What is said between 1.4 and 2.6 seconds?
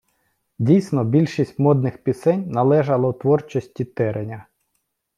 модних пісень